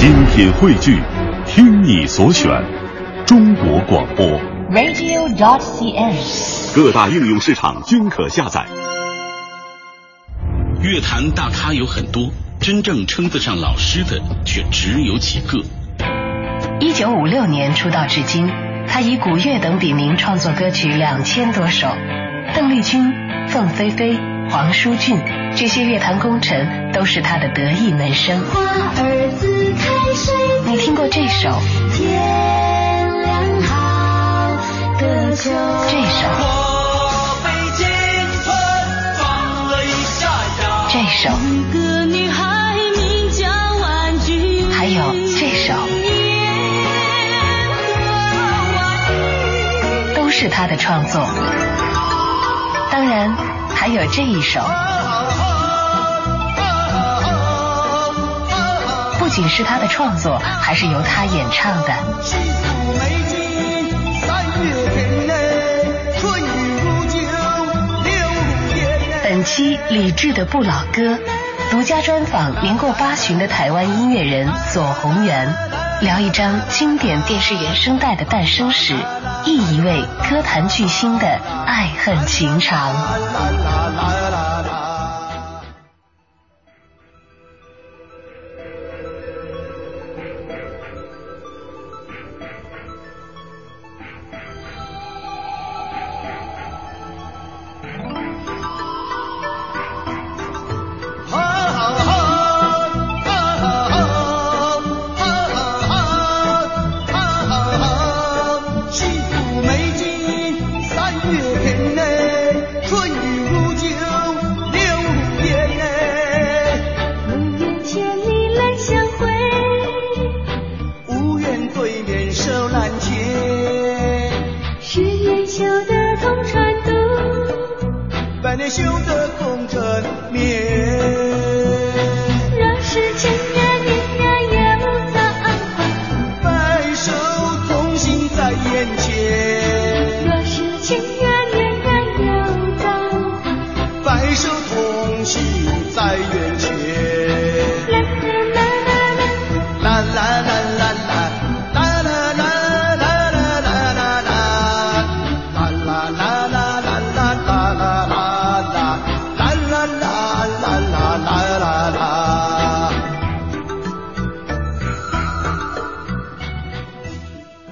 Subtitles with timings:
[0.00, 0.98] 精品汇聚，
[1.44, 2.50] 听你所选，
[3.26, 4.26] 中国广播。
[4.70, 6.74] radio.dot.cn，。
[6.74, 8.64] 各大应用市场均可下载。
[10.80, 15.58] 乐坛大咖有很多，真正称得上老师的却只有几个。
[16.80, 18.48] 一九五六年出道至今，
[18.88, 21.88] 他以古乐等笔名创作歌曲两千多首。
[22.54, 23.12] 邓丽君、
[23.48, 24.18] 凤飞飞、
[24.50, 25.22] 黄舒骏
[25.54, 28.40] 这些乐坛功臣都是他的得意门生。
[28.46, 30.34] 花儿自开水
[30.66, 31.56] 你听过这首？
[31.94, 34.50] 天亮好，
[34.98, 35.50] 歌秋。
[35.88, 36.28] 这首？
[36.40, 37.86] 我被青
[38.42, 38.52] 春
[39.16, 39.28] 撞
[39.70, 40.88] 了一下呀。
[40.88, 41.30] 这首？
[41.46, 43.46] 一个女孩名叫
[43.80, 44.68] 婉君。
[44.72, 45.74] 还有这首？
[50.16, 51.24] 都是他的创作。
[52.90, 53.36] 当然，
[53.80, 54.60] 还有这一首。
[59.18, 61.94] 不仅是他的创作，还是由他演唱的。
[69.24, 71.18] 本期李志的不老歌，
[71.70, 75.54] 独家专访年过八旬的台湾音乐人左宏元，
[76.02, 78.94] 聊一张经典电视原声带的诞生史，
[79.46, 81.26] 忆一位歌坛巨星的
[81.64, 82.94] 爱恨情长。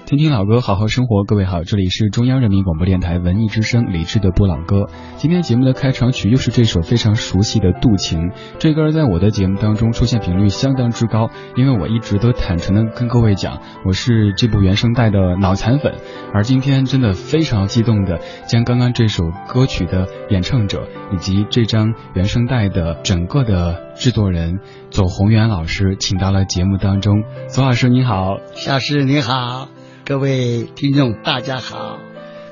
[0.09, 1.25] 听听老歌，好好生活。
[1.25, 4.89] 各位好，这里是中央人民广播电台文艺之声李志的不老歌。
[5.19, 15.97] 今天节目的开场曲又是这首非常熟悉的《渡情》，这歌在我的节目当中出现频率相当之高，因为我一直都坦诚的跟各位讲，我是这部原声带的脑残粉。
[16.33, 24.59] 而今天真的非常激动的将刚刚这首歌曲的演唱者以及这张原声带的整个的制作人
[24.89, 27.25] 左宏元老师请到了节目当中。
[27.51, 28.39] 左老师您好。
[28.55, 29.69] 小师你好，
[30.09, 31.99] 各位听众大家好。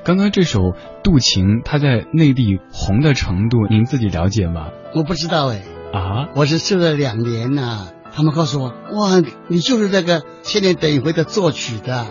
[0.03, 0.59] 刚刚这首
[1.03, 4.67] 《渡情》，它在内地红的程度，您自己了解吗？
[4.93, 12.05] 我不知道哎，啊，我是试了两年呐、他们告诉我，哇，你就是那个《千年等一回》的作曲的，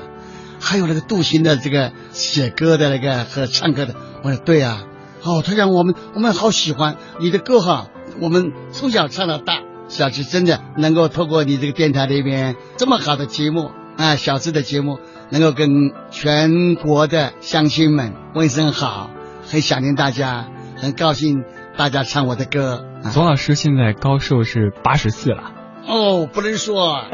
[0.61, 3.95] 还有那个杜行的这个写歌的那个和唱歌的。
[4.25, 4.83] 我说对啊，
[5.23, 7.87] 哦，他讲我们我们好喜欢你的歌哈，
[8.21, 9.61] 我们从小唱到大。
[9.87, 14.99] 小志真的能够透过你这个电台里面这么好的节目啊，小志的节目，
[15.31, 19.11] 能够跟全国的乡亲们问声好，
[19.49, 21.45] 很想念大家，很高兴
[21.77, 22.85] 大家唱我的歌。
[23.03, 25.53] 啊左老师现在高寿是八十四了。
[25.87, 27.05] 哦，不能说，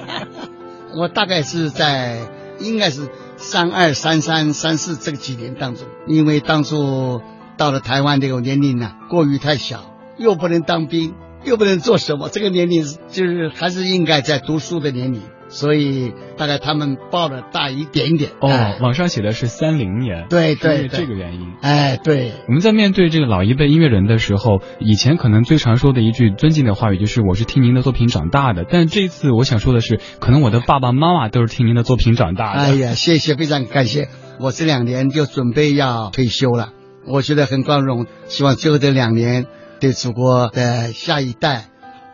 [0.98, 2.28] 我大概是在
[2.58, 7.22] 应该是三二、三三、三四这个几年当中，因为当初
[7.56, 18.30] 到了台湾这个年龄呢、过于太小，又不能当兵，又不能做什么，这个年龄就是还是应该在读书的年龄，所以大概他们报的大一点点。
[18.40, 21.52] 哦哎，网上写的是三零年，对对对这个原因。
[21.60, 32.60] 哎，对，我们在面对这个老一辈音乐人的时候，以前可能最常说的一句尊敬的话语就是“我是听您的作品长大的”，但这次我想说的是，可能我的爸爸妈妈都是听您的作品长大的。
[32.62, 34.08] 哎呀，谢谢，非常感谢。
[34.38, 36.72] 我这两年就准备要退休了，
[37.06, 38.06] 我觉得很光荣。
[38.26, 39.46] 希望最后这两年
[39.80, 41.66] 对祖国的下一代，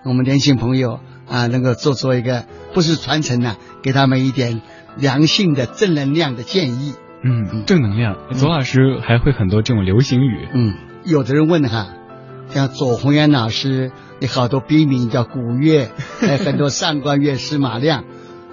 [0.04, 0.98] 我们年轻朋友
[1.28, 4.62] 啊，能够做出一个不是传承呐、给他们一点
[4.96, 6.94] 良性的正能量的建议。
[7.22, 8.16] 嗯，正能量。
[8.32, 10.48] 左老师还会很多这种流行语。
[10.54, 10.74] 嗯，
[11.04, 11.88] 有的人问哈，
[12.50, 13.90] 像左宏元老师
[14.20, 15.90] 有好多笔名叫古月，
[16.20, 18.04] 还有很多上官月、司马亮。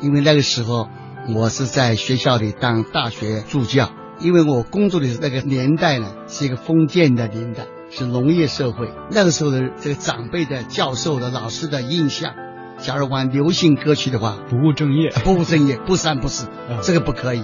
[0.01, 0.89] 因为那个时候
[1.33, 8.89] 我是在学校里当大学助教，因为我工作的那个年代呢是一个封建的年代，是农业社会。
[9.11, 12.33] 那个时候的这个长辈的、教授的、老师的印象，
[12.83, 17.41] 假如玩流行歌曲的话，不务正业，不务正业，不三不四，嗯这个不可以。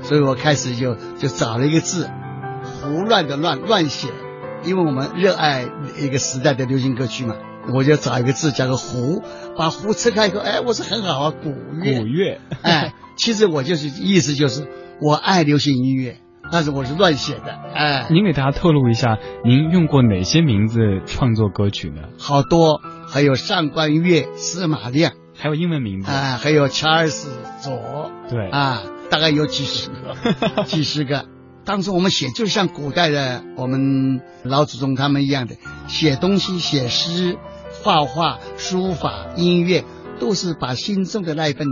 [0.00, 2.08] 所以我开始就就找了一个字，
[2.80, 4.08] 胡乱的乱乱写，
[4.64, 5.66] 因为我们热爱
[6.00, 7.36] 一个时代的流行歌曲嘛，
[7.74, 9.22] 我就找一个字叫做胡，
[9.58, 14.66] 把胡拆开以后，哎，我说很好啊，古乐，古乐，哎，其实我就是意思就是
[15.02, 16.16] 我爱流行音乐，
[16.50, 22.02] 但是我是乱写的，哎，您给大家透露一下，您用过哪些名字创作歌曲呢？
[22.18, 26.10] 好多，还有上官月、司马亮，还有英文名字？
[26.10, 27.30] 啊，还有查尔斯
[27.60, 31.26] 左，对，啊，大概有几十个， 几十个。
[31.64, 35.56] 当时我们写，就像古代的我们老祖宗他们一样的，
[35.86, 37.36] 写东西、写诗、
[37.82, 39.84] 画画、书法、音乐，
[40.18, 41.66] 都是把心中的那一份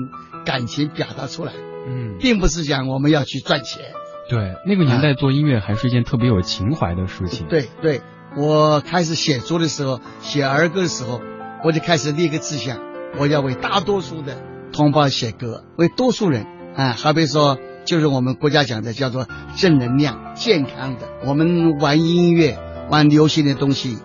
[0.44, 1.55] 感情表达出来，
[1.88, 3.81] 嗯，并不是讲我们要去赚钱。
[4.28, 8.00] 对，那个年代做音乐还是一件特别有情怀的事情。，对对，
[8.37, 11.20] 我开始写作的时候，写儿歌的时候，
[11.64, 12.78] 我就开始立个志向，
[13.19, 14.37] 我要为大多数的
[14.73, 19.26] 同胞写歌，为多数人啊，好比说，就是我们国家讲的叫做
[19.56, 21.08] 正能量、健康的。
[21.25, 22.58] 我们玩音乐、
[22.90, 23.99] 玩流行的东西，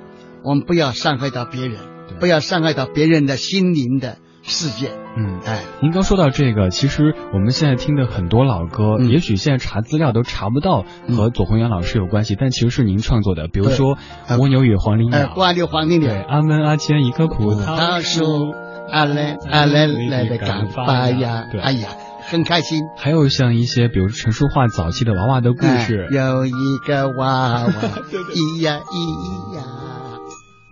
[0.43, 1.79] 我们不要伤害到别人，
[2.19, 4.19] 不要伤害到别人的心灵的
[4.51, 4.91] 世界。
[5.17, 5.39] 嗯。
[5.45, 10.83] 哎，您刚说到这个，其实我们现在听的很多老歌，嗯也许现在查资料都查不到
[11.15, 13.47] 和左宏元老师有关系，但其实是您创作的。
[13.47, 13.97] 比如说
[14.39, 16.25] 《蜗牛与黄鹂呃，鸟》，瓜牛黄鹂对，鸟。
[16.27, 18.53] 阿门阿谦一棵葡葡萄萄树，
[18.91, 21.59] 阿来阿来来的干发呀对！
[21.61, 21.89] 哎呀，
[22.29, 22.81] 很开心。
[22.97, 26.51] 还有像一些，比如陈淑桦早期的娃娃的故事，哎有一
[26.85, 27.65] 个娃娃，
[28.11, 29.63] 咿呀咿呀。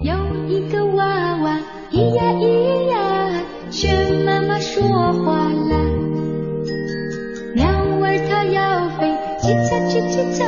[0.01, 0.15] 有
[0.47, 1.05] 一个娃
[1.43, 1.59] 娃，
[1.91, 3.18] 咿呀咿呀，
[3.71, 3.87] 学
[4.25, 4.81] 妈妈说
[5.13, 5.77] 话啦。
[7.55, 9.07] 鸟儿它要飞，
[9.39, 10.43] 叽喳叽叽喳，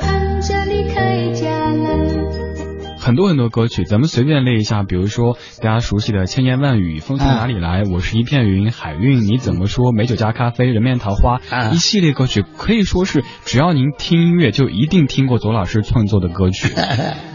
[0.00, 2.98] 喊着离开家了。
[2.98, 9.92] 很多很多歌曲，咱们随便列一下，比如说大家熟悉的《千言万语》《风从哪里来》我是一片云》《海韵》你怎么说？
[9.92, 16.72] 美酒加咖啡，人面桃花，啊一系列歌曲，可以说是只要您听音乐，就一定听过左老师创作的歌曲。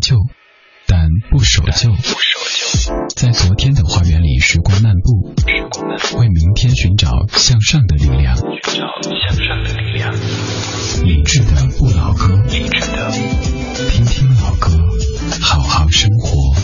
[0.00, 0.16] 怀旧，
[0.86, 1.90] 但不守旧。
[3.14, 5.34] 在昨天的花园里时光漫步，
[6.18, 8.34] 为明天寻找向上的力量。
[11.04, 13.10] 理智的不老歌，理智的，
[13.90, 14.70] 听听老歌，
[15.42, 16.54] 好好生活。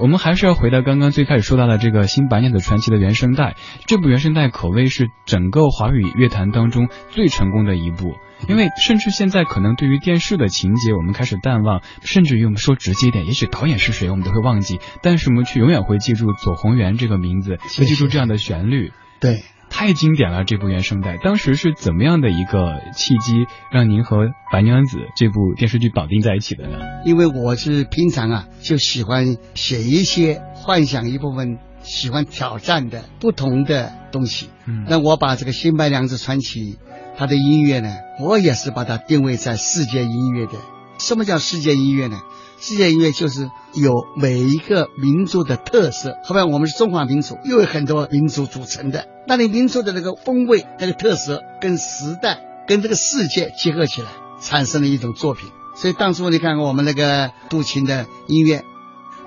[0.00, 3.56] 我们还是要回到刚刚最开始说到的这个《新白娘子传奇》的原声带，
[3.86, 8.14] 这部原声带可谓是整个华语乐坛当中最成功的一部。
[8.48, 18.92] 因为甚至现在可能对于电视的情节我们开始淡忘，甚至于我们说直接一点，也许导演是谁我们都会忘记，但是我们却永远会记住左宏元这个名字，会记住这样的旋律。
[19.20, 20.44] 对，太经典了！
[20.44, 26.78] 这部原声带当时是怎么样的一个契机，让您和《白娘子》这部电视剧绑定在一起的呢？
[27.04, 34.48] 因为我是平常啊就喜欢写一些幻想一部分，喜欢挑战的不同的东西。
[34.66, 36.74] 嗯那我把这个《新白娘子传奇》
[37.20, 40.54] 它的音乐呢，我也是把它定位在世界音乐的。
[40.96, 42.18] 什么叫世界音乐呢？
[42.58, 46.16] 世界音乐就是有每一个民族的特色。
[46.24, 49.06] 后面我们是中华民族，又有很多民族组成的。
[49.26, 54.08] 那你民族的那个风味、那个特色，跟时代、跟这个世界结合起来，
[54.40, 55.50] 产生了一种作品。
[55.76, 58.64] 所以当初你看我们那个杜琴的音乐，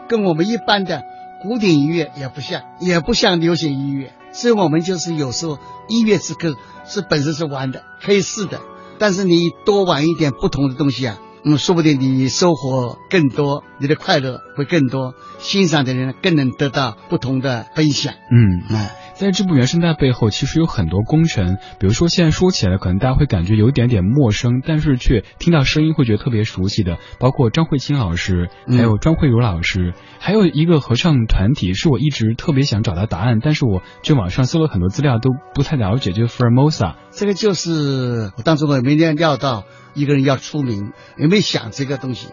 [0.10, 1.04] 跟我们一般的
[1.44, 4.14] 古典音乐也不像，也不像流行音乐。
[4.34, 8.60] 所以我们就是有时候音乐之歌是本身是玩的，可以试的，
[9.00, 18.14] 但是你多玩一点不同的东西啊，嗯，说不定你收获更多，你的快乐会更多，欣赏的人更能得到不同的分享。
[18.32, 21.58] 嗯，哎，在这部原声带背后，其实有很多功臣。
[21.80, 36.96] 比如说，现在说起来，可能大家会感觉有一点点陌生，但是却听到声音会觉得特别熟悉的，包括张慧清老师，嗯还有张慧茹老师，还有一个合唱团体，是我一直特别想找到答案，但是我去网上搜了很多资料都不太了解，就是 Formosa。
[37.12, 42.30] 这个就是我当初我也没料到一个人要出名，也没想这个东西，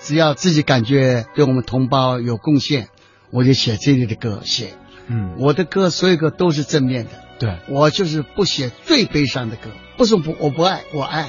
[0.00, 2.88] 只要自己感觉对我们同胞有贡献，
[3.30, 4.74] 我就写这里的歌写。
[5.06, 11.28] 嗯，我的歌所有歌都是正面的，对，我就是不写最悲伤的歌，不是不我不爱，我爱。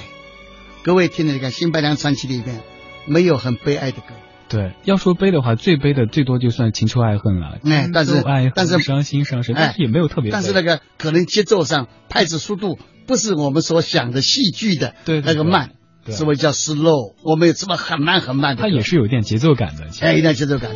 [0.84, 2.62] 各位听了你看《新白娘传奇》里面，
[3.08, 4.08] 没有很悲哀的歌。
[4.48, 7.58] 对，要说悲的话，最悲的最多就算情仇爱恨了。
[7.64, 10.32] 哎但是但是伤心伤神，哎但是也没有特别。
[10.32, 12.78] 但是那个可能节奏上、拍子速度
[13.08, 15.72] 不是我们所想的戏剧的对那个慢，
[16.06, 17.16] 对所谓叫 slow。
[17.24, 19.88] 我们有这么很慢很慢的歌，它也是有点节奏感的。
[20.02, 20.70] 哎，有点节奏感。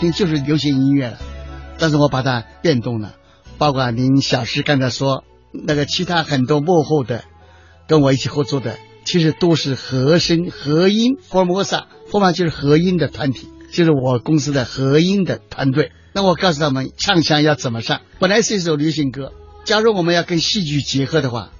[0.00, 1.18] 听，就是流行音乐了，
[1.78, 3.14] 但是我把它变动了，
[3.58, 7.24] 包括您小石刚才说那个其他很多幕后的
[7.86, 15.92] 跟我一起合作的，其实都是和声和音 Formosa，Formosa 就是和音的团体，就是我公司的和音的团队。
[16.12, 19.32] 那我告诉他们唱腔要怎么上，本来是一首流行歌，
[19.64, 21.50] 假如我们要跟戏剧结合的话，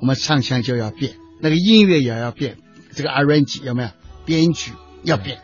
[0.00, 2.56] 我们唱腔就要变，那个音乐也要变，
[2.94, 3.90] 这个 arrange 有没有？
[4.26, 5.38] 编曲要变，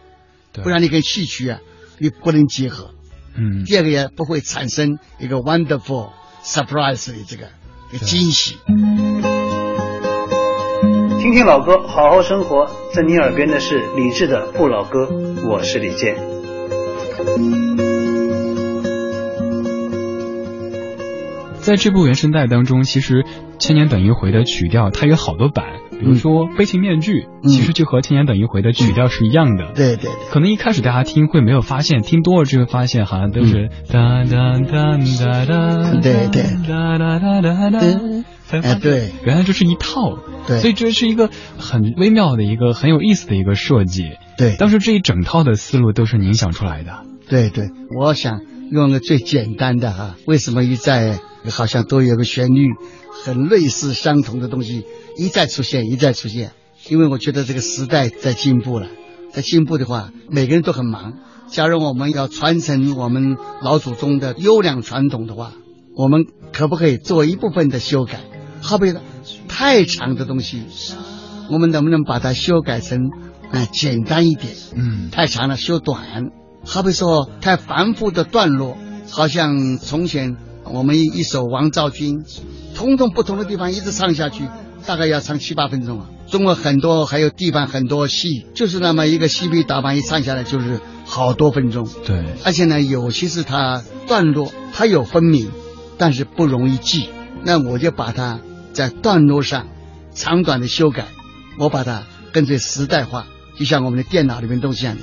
[0.52, 1.60] 不然你跟戏曲啊
[1.99, 2.91] 你不能结合。
[3.37, 6.11] 嗯，第二个也不会产生一个 wonderful
[6.43, 7.49] surprise 的这个
[7.93, 8.57] 一个惊喜。
[11.19, 12.71] 听听老歌，好好生活。
[12.95, 15.07] 在你耳边的是李志的《不老歌》，
[15.49, 16.17] 我是李健。
[21.59, 23.23] 在这部原声带当中，其实
[23.59, 25.65] 《千年等一回》的曲调它有好多版，
[25.99, 27.49] 比如说《悲情面具》，嗯。
[27.49, 29.73] 其实就和《千年等一回》的曲调是一样的。
[29.75, 36.43] 对对对，可能一开始大家听会没有发现，听多了就会发现好像都是哒哒哒哒哒，对对。
[36.69, 39.12] 哒哒哒哒哒，对。
[39.25, 40.59] 原来这是一套，对。
[40.59, 44.05] 所以这是一个很微妙的一个很有意思的一个设计。
[44.37, 44.57] 对。
[44.57, 47.05] 当时这一整套的思路都是您想出来的。
[47.29, 51.19] 对对，我想用个最简单的哈，为什么一再
[51.50, 52.69] 好像都有个旋律
[53.25, 54.85] 很类似相同的东西
[55.16, 56.52] 一再出现一再出现？
[56.88, 58.87] 因为我觉得这个时代在进步了，
[59.32, 61.14] 在进步的话，每个人都很忙。
[61.49, 65.52] 假如我们要传承我们老祖宗的优良传统的话，
[65.96, 68.20] 我们可不可以做一部分的修改？
[68.61, 68.92] 好比
[69.49, 70.62] 太长的东西，
[71.50, 72.99] 我们能不能把它修改成
[73.52, 74.54] 呃简单一点？
[74.75, 76.30] 嗯，太长了修短，
[76.64, 78.76] 好比说太繁复的段落，
[79.11, 82.25] 好像从前我们一一首王昭君，
[82.75, 84.44] 通通不同的地方一直唱下去，
[84.85, 86.06] 大概要唱七八分钟啊。
[86.28, 95.50] 中国很多还有地方很多戏，就是那么一个西皮打板一唱下来就是好多分钟，对，而且呢，有些是它段落它有分明，
[95.99, 97.09] 但是不容易记，
[97.45, 98.40] 那我就把它
[98.73, 99.68] 在段落上
[100.12, 101.06] 长短的修改，
[101.59, 102.02] 我把它
[102.33, 105.02] 跟随时代化，就像我们的电脑里面东西一样的，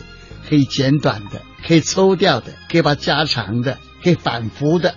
[0.49, 4.93] 可以简短的，可以抽掉的，可以把它加长的，可以反复的，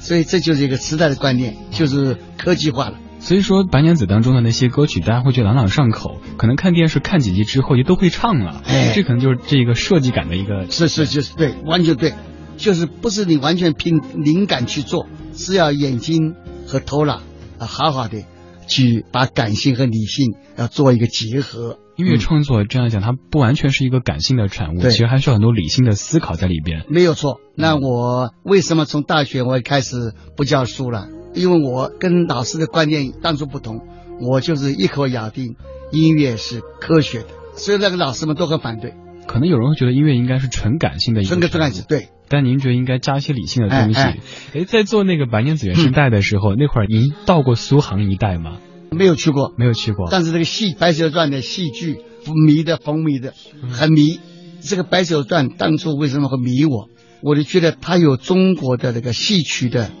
[0.00, 2.98] 所以这就是一个时代的观念，就是科技化了。
[3.20, 8.62] 所以说白娘子当中的那些歌曲，大家会觉得朗朗上口，可能看电视看几集之后就都会唱了。
[8.66, 12.14] 哎这可能就是这个设计感的一个是是就是对，完全对，
[12.56, 16.34] 就是不是你完全凭灵感去做，是要眼睛
[16.66, 17.20] 和头脑
[17.58, 18.24] 啊好好的
[18.66, 21.78] 去把感性和理性要做一个结合。
[21.96, 26.86] 音乐创作这样讲，它不完全是一个感性的产物，其实还需要很多理性的思考在里边。
[26.88, 27.40] 没有错。
[27.54, 31.08] 那我为什么从大学我开始不教书了？
[31.34, 33.80] 因为我跟老师的观念当初不同，
[34.20, 35.56] 我就是一口咬定
[35.92, 38.94] 音乐是科学的，所以那个老师们都很反对。
[39.26, 44.00] 可能有人会觉得音乐应该是纯感性的一个纯个产物纯感性，对，但您觉得应该加一些理性的东西。
[44.00, 44.18] 哎
[44.54, 48.58] 哎，在做那个白娘子原声带的时候，那会儿您到过苏杭一带吗？
[48.90, 50.08] 没有去过，没有去过。
[50.10, 52.00] 但是这个戏《白蛇传》的戏剧
[52.44, 53.34] 迷的风靡的
[53.70, 54.18] 很迷。
[54.60, 56.88] 这个《白蛇传》当初为什么会迷我？
[57.22, 59.92] 我就觉得它有中国的那个戏曲的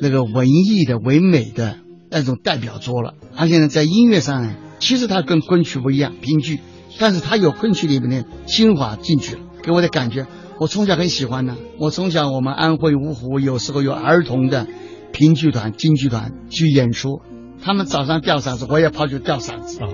[0.00, 1.78] 那个文艺的唯美的
[2.10, 3.14] 那种代表作了。
[3.36, 6.60] 而且呢，在音乐上呢，其实它跟昆曲不一样，评剧，
[6.98, 10.26] 但是它有昆曲里面的精华进去了，给我的感觉，
[10.58, 11.56] 我从小很喜欢呢。
[11.78, 14.66] 我从小我们安徽芜湖有时候有儿童的
[15.12, 17.20] 评剧团、京剧团去演出，
[17.62, 19.82] 他们早上吊嗓子，我也跑去吊嗓子。
[19.82, 19.88] 啊，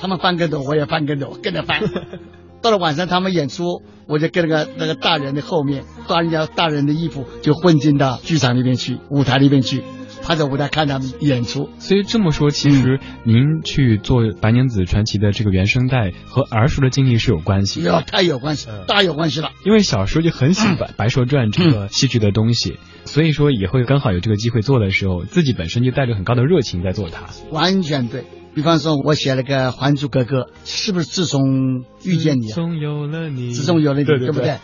[0.00, 1.80] 他们翻跟头，我也翻跟头，跟着翻。
[2.66, 9.84] 到了晚上他们演出，我就跟那个那个大人的后面，穿人家大人的衣服，就混进到剧场里面去，舞台里面去，
[10.24, 11.70] 趴在舞台看他们演出。
[11.78, 17.88] 所以这么说，其实您去做《白娘子传奇》的这个原声带和儿时的经历是有关系的。
[17.88, 19.50] 要太有关系，大有关系了。
[19.64, 27.28] 因为小时候就很喜欢《白蛇传》这个戏剧的东西，所以说也会刚好有这个机会做的时候，自己本身就带着很高的热情在做它。
[27.52, 28.24] 完全对。
[28.56, 32.48] 比方说，我写了个《还珠格格》，是不是自从遇见你、啊？
[32.48, 34.56] 自从有了你，自从有了你，对对不对？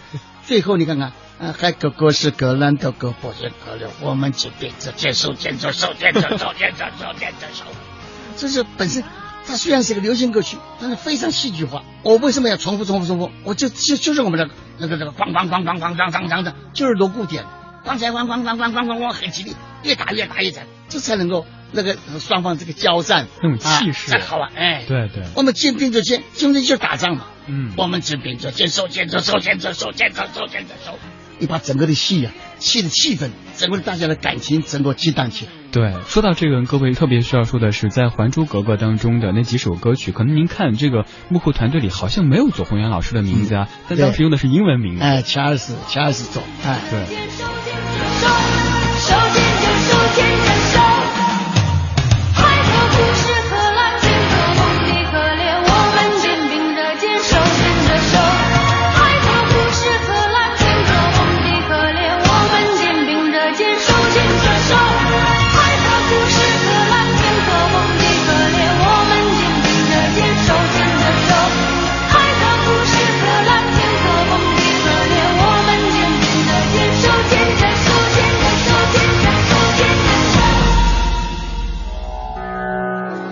[0.47, 7.65] 最后你看看，啊，还格格是格兰的格，不是格了，我们这边子牵手牵着手，牵着手，牵着手，牵着手。
[8.39, 9.05] 这是本身，
[9.47, 11.85] 它虽然是个流行歌曲，但是非常戏剧化。
[12.03, 13.31] 我为什么要重复、重复、重复？
[13.45, 17.45] 我就就就是我们的那个那个咣咣咣咣咣咣咣咣的，就是锣鼓点，
[17.85, 21.45] 咣起来咣咣咣咣咣咣咣，很激烈，越打越大越惨，这才能够。
[21.73, 24.11] 那个双方这个交战那种气势。
[24.11, 30.99] 太好玩，哎，对对，我们肩并着肩，兄弟就打仗嘛，嗯，我们肩并着肩，手牵着手，牵着手，牵着手，牵着手，
[31.39, 35.53] 你把整个的戏啊，戏的气氛，整个大家的感情，整个激荡起来。
[35.73, 47.01] 对，说到这个，各位特别需要说的是，在《还珠格格》当中的那几首歌曲，可能您看这个幕后团队里好像没有左宏元老师的名字啊，但当时用的是英文名字，哎，查尔斯，查尔斯左，哎，对。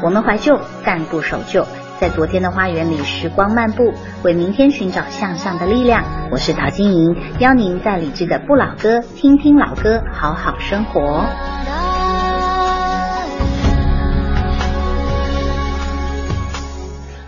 [0.03, 1.67] 我们怀旧，但不守旧。
[2.01, 3.93] 在昨天的花园里，时光漫步，
[4.23, 6.03] 为明天寻找向上的力量。
[6.31, 11.27] 我是陶晶莹，邀您在理智的不老歌，听听老歌，好好生活。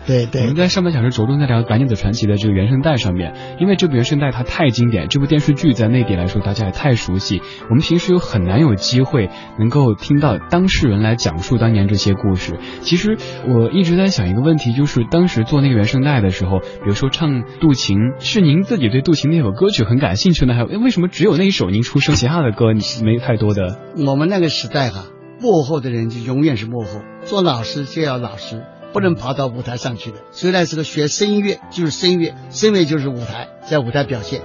[0.06, 12.58] 对对我们，在上半小时着重在聊《白娘子传奇》的这个原声带上面，因为这部原声带它太经典，这部电视剧在内地来说大家也太熟悉，我们平时又很难有机会能够听到当事人来讲述当年这些故事。
[12.80, 23.78] 其实我一直在想一个问题，就是当时做那个原声带的时候，比如说唱《渡情》，是您自己对《渡情》那首歌曲很感兴趣呢，还有诶为什么只有那一首您出声，其他的歌你没太多的？
[24.04, 25.04] 我们那个时代哈、
[25.40, 28.62] 幕后的人就永远是幕后，做老师就要老师，
[28.92, 30.18] 不能跑到舞台上去的。
[30.30, 34.42] 虽然是个学声乐，就是声乐，声乐就是舞台，在舞台表现。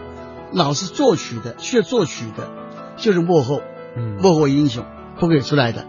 [0.54, 2.50] 老师作曲的，学作曲的，
[2.96, 3.62] 就是幕后，
[3.96, 4.86] 嗯幕后英雄
[5.20, 5.86] 不给出来的。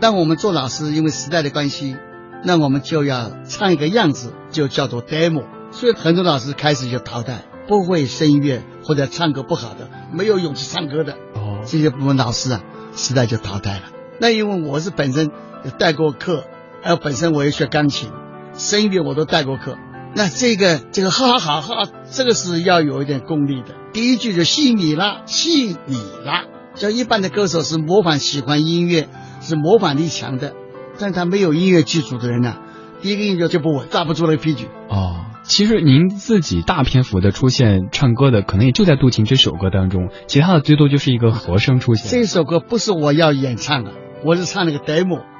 [0.00, 1.96] 但我们做老师，因为时代的关系，
[2.44, 5.44] 那我们就要唱一个样子，就叫做 demo。
[5.70, 12.62] 所以很多老师开始就淘汰，不会声乐或者唱歌不好的，没有勇气唱歌的，哦，这些部分老师啊，
[12.96, 13.82] 时代就淘汰了。
[14.18, 15.30] 那因为我是本身
[15.64, 16.44] 有带过课，
[16.82, 18.10] 还有本身我也学钢琴，
[18.54, 19.76] 声乐我都带过课。
[20.14, 23.74] 那这个这个哈哈哈哈，这个是要有一点功力的。
[23.92, 26.44] 第一句就细米啦，细米啦。
[26.74, 29.08] 像一般的歌手是模仿喜欢音乐，
[29.40, 30.54] 是模仿力强的，
[30.98, 32.56] 但他没有音乐基础的人呢、
[33.00, 34.66] 第一个音就就不稳，抓不住那个皮矩。
[34.88, 42.10] 哦，其实您自己大篇幅的出现唱歌的，可能也就在《渡情》这首歌当中，其他的最多就是一个和声出现。
[42.10, 43.92] 这首歌不是我要演唱的，
[44.24, 44.78] 我是唱那个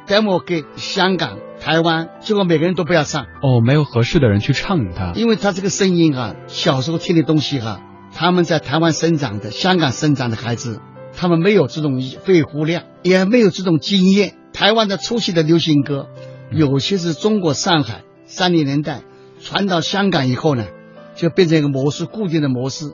[0.07, 5.13] demo，demo 给香港、台湾，结果每个人都不要唱，哦，没有合适的人去唱它。
[5.15, 7.81] 因为他这个声音啊，小时候听的东西哈、
[8.15, 10.81] 他们在台湾生长的、香港生长的孩子，
[11.17, 14.35] 他们没有这种肺活量，也没有这种经验。
[14.53, 16.09] 台湾的初期的流行歌，
[16.51, 19.03] 有些是中国上海三零年代
[19.41, 20.67] 传到香港以后呢，
[21.15, 22.93] 就变成一个模式，固定的模式。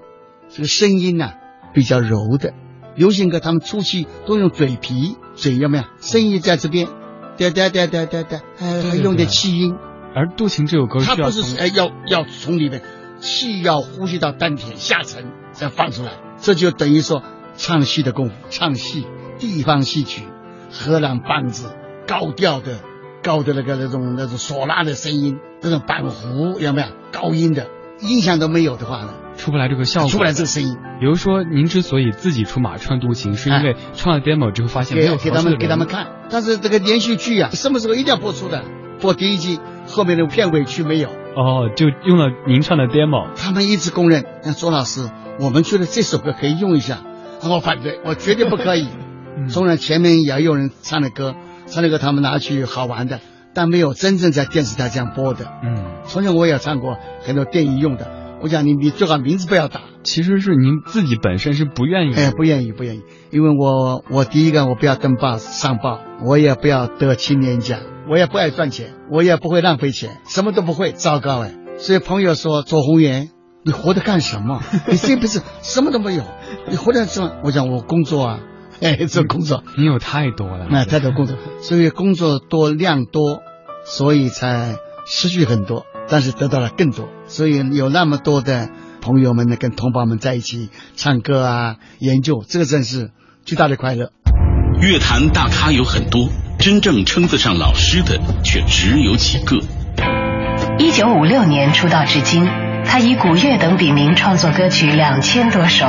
[0.48, 1.32] 这个声音呢、
[1.74, 2.54] 比较柔的。
[2.98, 5.84] 流行歌他们初期都用嘴皮，嘴有没有？
[6.00, 6.88] 声音在这边，
[7.38, 9.76] 哒哒哒哒哒哒，还还用点气音。
[10.14, 12.82] 而《渡情》这首歌它需要从不是哎要要从里面
[13.20, 17.22] 气要呼吸到丹田下沉再放出来，这就等于说
[17.56, 19.06] 唱戏的功夫，唱戏
[19.38, 20.24] 地方戏曲，
[20.72, 21.70] 河南梆子
[22.04, 22.80] 高调的
[23.22, 27.68] 高的那个那种那种唢呐的声音，那种板胡有没有高音的
[28.00, 30.10] 音响都没有的话呢，出不来这个效果。
[30.10, 30.76] 出不来这个声音。
[31.00, 38.62] 比如说，您之所以自己出马唱《渡情》，是因为唱了 demo 之后发现没有给给他们给他们看，但是这个连续剧啊，什么时候一定要播出的？
[39.00, 41.08] 播第一季，后面的片尾曲没有。
[41.08, 43.28] 哦，就用了您唱的 demo。
[43.36, 46.98] 他们一直公认，那周老师，我们觉得这首歌可以用一下，
[47.42, 48.88] 我反对，我绝对不可以。
[49.38, 53.20] 嗯纵然前面也有人唱的歌，唱的歌他们拿去好玩的，
[53.54, 55.46] 但没有真正在电视台这样播的。
[55.62, 58.10] 嗯，从前我也唱过很多电影用的。
[58.40, 59.80] 我讲你，你最好名字不要打。
[60.04, 71.54] 其实是您自己本身是不愿意，哎，不愿意，不愿意，因为我我第一个我不要登报上报，我也不要得青年奖，我也不爱赚钱，我也不会浪费钱，什么都不会，糟糕哎。
[71.78, 73.30] 所以朋友说左宏元，
[73.64, 74.62] 你活着干什么？
[74.88, 76.22] 你这不是什么都没有，
[76.68, 77.32] 你活着什么？
[77.44, 78.40] 我讲我工作啊，
[78.80, 83.40] 哎，这工作你有太多了，那太多工作， 所以工作多量多，
[83.84, 88.68] 所以才失去很多，但是得到了更多，所以有那么多的。
[89.00, 93.12] 朋友们呢，跟同胞们在一起唱歌啊，研究，这个真是
[93.44, 94.10] 巨大的快乐。
[94.82, 99.56] 乐坛大咖有很多，真正称得上老师的却只有几个。
[100.78, 102.44] 一九五六年出道至今，
[102.84, 105.86] 他以古乐等笔名创作歌曲两千多首。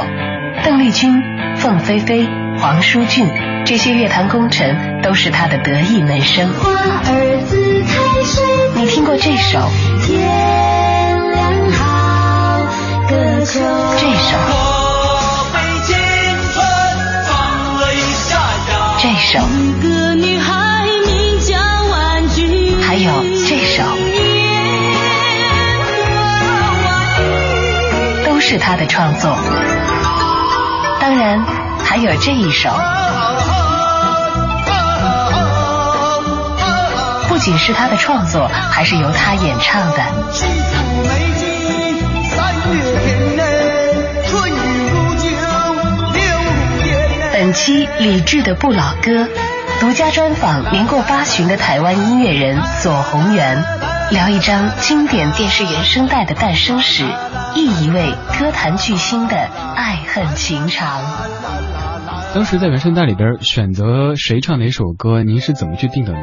[0.63, 1.11] 邓丽君、
[1.57, 2.27] 凤飞飞、
[2.59, 3.27] 黄舒骏
[3.65, 6.47] 这些乐坛功臣都是他的得意门生。
[6.53, 9.59] 花儿自开水，你听过这首？
[10.05, 10.88] 天。
[13.39, 13.55] 这首，
[18.97, 19.39] 这首，
[22.85, 23.83] 还有这首，
[28.25, 29.33] 都是他的创作。
[30.99, 31.41] 当然，
[31.81, 32.69] 还有这一首，
[37.29, 40.03] 不仅是他的创作，还是由他演唱的。
[47.49, 49.27] 本期李志的不老歌，
[49.79, 53.63] 独家专访年过八旬的台湾音乐人左宏元，
[54.11, 57.03] 聊一张经典电视原声带的诞生史，
[57.55, 61.01] 忆一位歌坛巨星的爱恨情长。
[62.35, 66.19] 当时在原声带里边选择谁唱哪首歌，您是怎么去定的呢？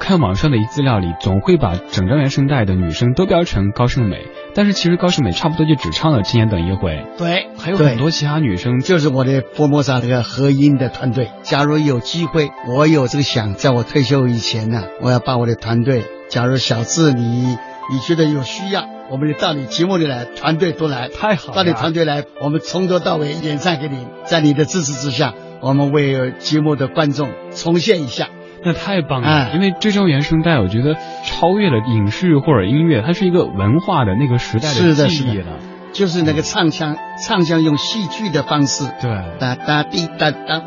[0.00, 6.92] 看网上的一资料里，总会把整张原声带的女生都标成高胜美，但是其实高胜美差不多就只唱了《今年等一回》。
[7.18, 11.30] 对，还有很多其他女生，就是我的佛摩萨这个合音的团队。
[11.42, 16.04] 假如有机会，我有这个想，在我退休以前呢，我要把我的团队。
[16.28, 17.56] 假如小智你
[17.92, 25.34] 你觉得有需要，我们就到你节目里来，团队都来，太好了，到你团队来，我们从头到尾演唱给你，在你的支持之下。
[25.62, 28.30] 我们为节目的观众重现一下，
[28.62, 29.52] 那太棒了！
[29.54, 35.58] 因为这张原声带，我觉得超越了影视或者音乐，它是一个文化的那个时代的记忆了。
[35.92, 36.96] 就是那个唱腔，
[37.26, 40.62] 唱腔用戏剧的方式，对，哒哒滴哒哒，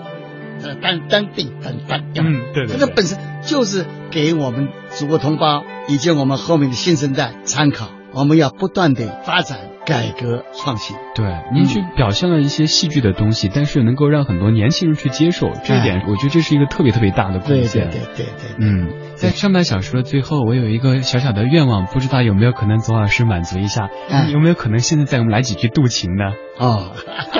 [0.81, 2.77] 哒哒滴哒哒，嗯，对对。
[2.77, 7.89] 这个本身就是给我们祖国同胞以及我们后面的新生代参考。
[8.11, 9.57] 我们要不断的发展。
[9.85, 17.89] 改革创新，对，您去表现了一些戏剧的东西，但是能够让很多年轻人去接受，这一点我觉得这是一个特别特别大的贡献。
[17.89, 23.89] 对对对对，嗯，在上半小时的最后，我有一个小小的愿望，不知道有没有可能左老师满足一下？
[24.31, 26.31] 有没有可能现在再我们来几句渡情呢？
[26.57, 26.93] 哦，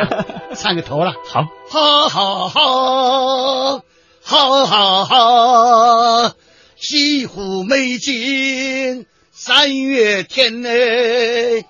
[0.54, 3.82] 上个头了，好，好好好，
[4.22, 6.32] 好好好，
[6.76, 11.66] 西湖美景，三月天嘞。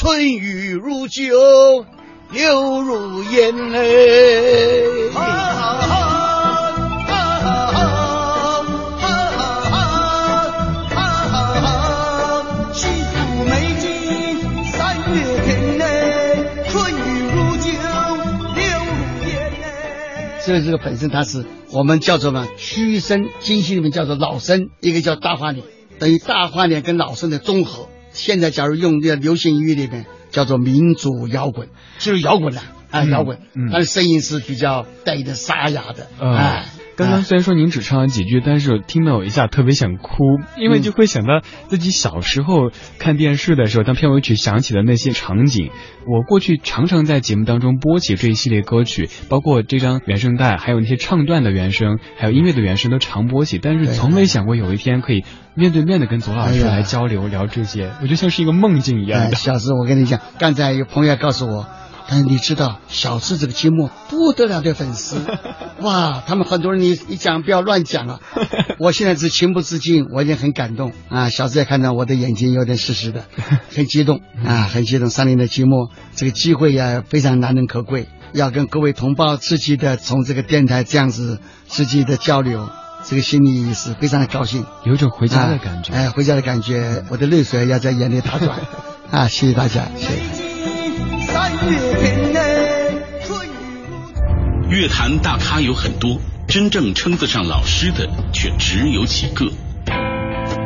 [0.00, 1.24] 春雨如酒，
[2.30, 5.10] 柳如烟嘞。
[5.10, 7.82] 哈哈哈哈
[10.94, 11.02] 啊
[11.34, 15.82] 哈西湖美景三月天嘞，
[16.68, 16.96] 春雨
[17.34, 17.66] 如酒，
[18.54, 18.62] 柳
[18.94, 19.66] 如烟嘞。
[20.46, 25.66] 这这个本身它是我们叫做嘛，虚声京戏里面叫做老生，一个叫大花脸，
[25.98, 27.88] 等于大花脸跟老生的综合。
[28.18, 33.38] 现在假如用这个流行音乐里面叫做民族摇滚，就是摇滚了啊，摇滚，
[33.72, 36.66] 但是声音是比较带一点沙哑的，哎。
[36.98, 45.70] 刚刚虽然说您只唱了几句，但是听到我一下特别想哭，因为就会想到自己小时候看电视的时候，当片尾曲响起的那些场景。
[46.08, 55.22] 我过去常常在节目当中播起这一系列歌曲，包括这张原声带，还有那些唱段的原声，还有音乐的原声都常播起，但是从没想过有一天可以
[55.54, 59.36] 面对面的跟左老师来交流聊这些，我觉得像是一个梦境一样的。
[59.36, 61.68] 小时候我跟你讲，刚才有朋友告诉我。
[62.10, 65.20] 但是你知道小智这个节目不得了的粉丝，
[65.82, 66.22] 哇！
[66.26, 68.20] 他们很多人你你讲不要乱讲啊！
[68.80, 71.28] 我现在是情不自禁，我已经很感动啊！
[71.28, 73.24] 小智也看到我的眼睛有点湿湿的，
[73.76, 75.10] 很激动啊，很激动。
[75.10, 82.70] 三年的节目，这个机会呀非常难能可贵，要跟各位同胞积极的从这个电台这样子积极的交流，
[83.04, 85.92] 这个心里是非常的高兴，有种回家的感觉。
[85.92, 88.60] 哎，回家的感觉，我的泪水要在眼里打转
[89.12, 89.28] 啊！
[89.28, 90.47] 谢谢大家，谢谢。
[94.70, 99.46] 乐坛大咖有很多，真正称得上老师的却只有几个。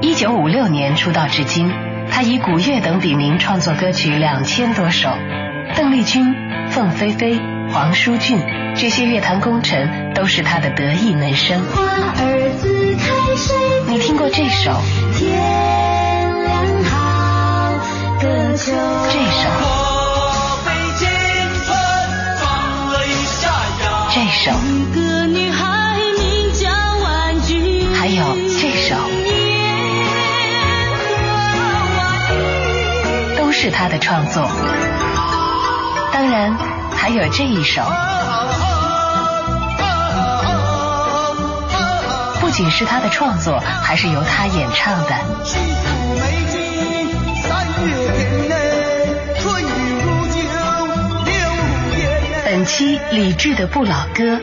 [0.03, 1.71] 一九五六年出道至今，
[2.11, 5.09] 他以古月等笔名创作歌曲两千多首。
[5.77, 6.35] 邓丽君、
[6.71, 7.41] 凤飞飞、
[7.73, 8.39] 黄舒骏
[8.77, 11.63] 这些乐坛功臣都是他的得意门生。
[11.73, 13.57] 花儿自开水
[13.89, 14.77] 你听过这首？
[15.17, 15.33] 天
[16.43, 17.73] 亮好，
[18.21, 18.73] 歌秋。
[19.11, 19.92] 这首？
[24.15, 24.53] 这首？
[24.67, 26.69] 一个女孩名叫
[27.03, 27.89] 婉君。
[27.95, 28.23] 还有
[28.61, 28.95] 这首？
[33.39, 34.47] 都是他的创作。
[36.13, 36.55] 当然，
[36.95, 37.81] 还有这一首，
[42.39, 45.15] 不仅是他的创作，还是由他演唱的。
[52.63, 54.41] 本期李志的不老歌，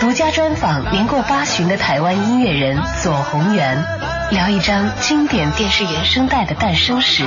[0.00, 3.84] 独家专访年过八旬的台湾音乐人左宏元，
[4.32, 7.24] 聊一张经典电视原声带的诞生史，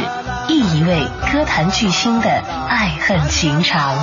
[0.49, 2.29] 忆一位歌坛巨星的
[2.67, 3.95] 爱恨情长。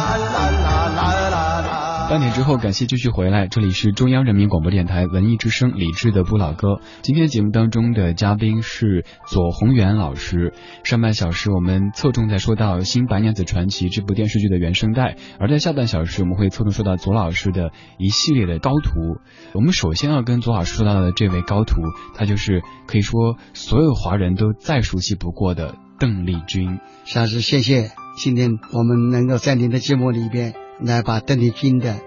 [2.10, 6.80] 半点之后，感谢继续回来，这里是中央人民广播电台文艺之声李志的不老歌。
[7.02, 10.52] 今天节目当中的嘉宾是左宏元老师。
[10.82, 19.20] 上半小时我们侧重在说到《新白娘子传奇》这部电视剧的原声带，而在下半小时我们会侧重说到左老师的一系列的高徒。
[19.54, 21.80] 我们首先要跟左老师说到的这位高徒，
[22.16, 26.80] 他就是可以说所有华人都再熟悉不过的邓丽君。
[27.14, 27.92] 老师，谢谢。
[28.16, 30.54] 今天我们能够在您的节目里边。
[30.82, 32.00] 来把邓丽君的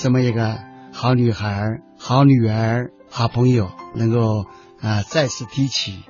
[0.00, 0.58] 这么一个
[0.92, 4.44] 好女孩、好女儿、好朋友，能够
[4.80, 6.04] 啊再次提起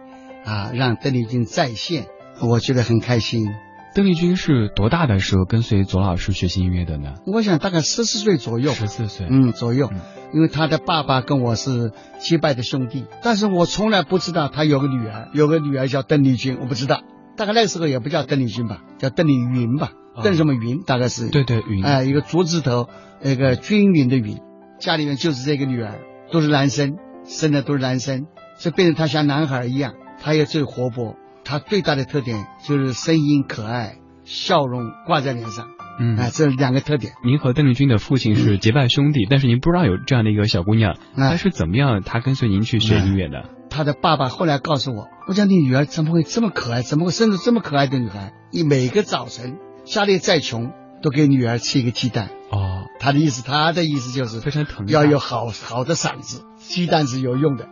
[0.45, 2.07] 啊，让邓丽君再现，
[2.41, 3.47] 我觉得很开心。
[3.95, 7.15] 邓丽君是多大的时候跟随左老师学习音乐的呢？
[7.27, 9.91] 我想大概十四岁左右，十四岁，嗯，左右。
[10.33, 17.03] 因为她的爸爸跟我是结拜的兄弟，但是我从来不知道他有个女儿，有个女儿叫邓丽君，我不知道。
[17.37, 19.93] 大概那个时候也不叫邓丽君吧，叫邓丽云吧。
[20.23, 20.83] 邓什么云？
[20.83, 22.89] 大概是对对云，哎，一个竹字头，
[23.23, 24.41] 那个均匀的云。
[24.79, 26.01] 家里面就是这个女儿，
[26.33, 29.95] 都是男生，生的都是男生，所以变成他像男孩一样。
[30.21, 35.67] 他也最活泼，他最大的特点就是声音可爱，笑容挂在脸上。
[36.01, 37.13] 嗯，哎，这两个特点。
[37.25, 42.03] 您和邓丽君的父亲是结拜兄弟，但是您不知道有这样的一个小姑娘，她是怎么样？
[42.03, 43.51] 她跟随您去学音乐的？
[43.69, 46.83] 她的爸爸后来告诉我，我讲你女儿怎么会这么可爱？
[46.83, 48.33] 怎么会生出这么可爱的女孩？
[48.53, 49.59] 你每个早晨。
[49.85, 52.31] 家里再穷，都给女儿吃一个鸡蛋。
[52.51, 57.69] 哦，他的意思，他的意思就是非常疼，要有好好的嗓子，鸡蛋是有用的。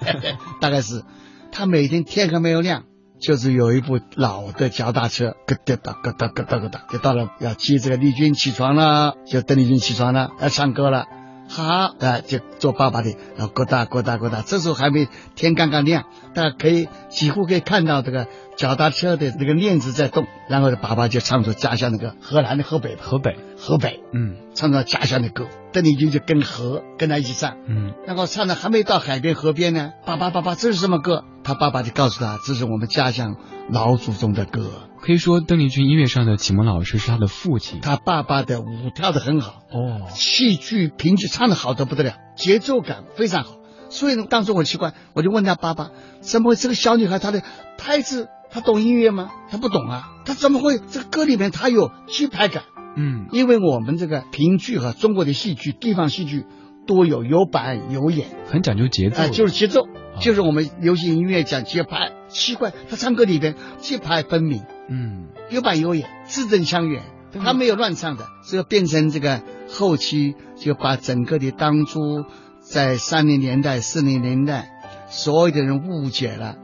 [0.60, 1.04] 大概是，
[1.52, 2.84] 他每天天还没有亮，
[3.20, 11.06] 就是有一部老的脚踏车，咯哒哒咯哒咯哒咯哒，就到了要接这个丽君起床了，就邓丽君起床了，要唱歌了。
[11.48, 31.24] 好啊，就做爸爸的，然后咯哒咯哒咯哒，这时候还没天刚刚亮，大家可以几乎可以看到这个脚踏车的那个链子在动，然后爸爸就唱出家乡那个河南的河北，河北，河北，嗯，唱到家乡的歌，邓丽君就跟河跟他一起唱，嗯，然后唱的还没到海边河边呢，爸爸爸爸这是什么歌？
[31.44, 33.36] 他爸爸就告诉他，这是我们家乡
[33.70, 34.70] 老祖宗的歌。
[35.08, 37.80] 可以说，邓丽君音乐上的启蒙老师是她的父亲。
[37.80, 43.56] 她爸爸的舞跳得很好哦，戏剧评剧唱得好的不得了，节奏感非常好。
[43.88, 47.42] 所以呢，当时我奇怪，我就问他爸爸，怎么会这个小女孩她的
[47.78, 49.30] 拍子，她懂音乐吗？
[49.50, 52.64] 她不懂啊，她怎么会这个歌里面她有节拍感？
[52.94, 56.44] 嗯，因为我们这个评剧和中国的戏剧、地方戏剧
[56.86, 59.88] 多有有板有眼，很讲究节奏，哎，就是节奏，
[60.20, 62.12] 就是我们流行音乐讲节拍。
[62.28, 64.64] 奇怪，他唱歌里边节拍分明。
[64.88, 67.02] 嗯，有板有眼，字正腔圆，
[67.44, 72.24] 他没有乱唱的，所以变成这个后期就把整个的当初
[72.60, 74.70] 在三零年代、四零年代
[75.08, 76.56] 所有的人误解了，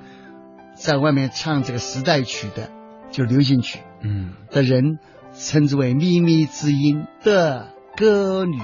[0.74, 2.70] 在外面唱这个时代曲的，
[3.10, 4.98] 就流行曲，嗯，的人
[5.34, 8.58] 称之为靡靡之音的歌女，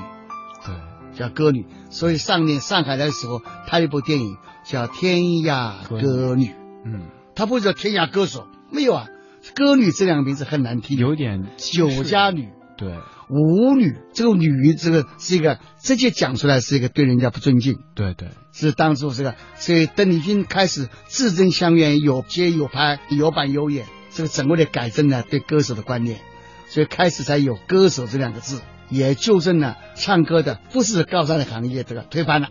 [0.65, 0.75] 对，
[1.19, 1.67] 叫歌女。
[1.91, 6.47] 所以上年上海的时候拍一部电影叫《天涯歌女》，
[6.85, 9.07] 嗯，他不是叫《天涯歌手》，没有啊。
[9.55, 12.95] 歌女这两个名字很难听，有点酒家女，对，
[13.29, 26.21] 舞女，这个女这个是一个直接讲出来是一个对人家不尊敬，对对，是当初这个，所以邓丽君开始字正腔圆，有接有拍，有板有眼，这个整个的改正了对歌手的观念，
[26.69, 32.49] 所以开始才有歌手这两个字，也纠正了唱歌的不是高尚的行业，这个推翻了，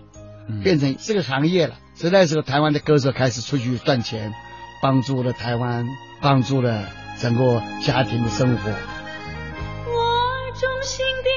[0.64, 1.76] 变成这个行业了。
[1.94, 4.34] 所以那时候台湾的歌手开始出去赚钱，
[4.82, 5.86] 帮助了台湾。
[6.22, 6.86] 帮助了
[7.18, 11.30] 整个家庭的生活，我衷心的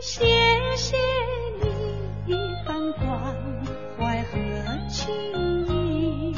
[0.00, 0.24] 谢
[0.76, 0.96] 谢
[2.26, 2.34] 你一
[2.66, 3.34] 番关
[3.98, 4.32] 怀和
[4.88, 5.14] 情
[5.66, 6.34] 谊。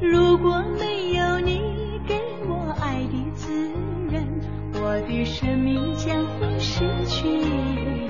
[0.00, 1.60] 如果没有你
[2.06, 3.52] 给我爱的滋
[4.10, 4.40] 润，
[4.74, 8.08] 我的生命将会失去意义。